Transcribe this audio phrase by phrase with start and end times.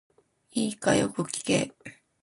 [0.53, 1.73] いいか、よく聞け。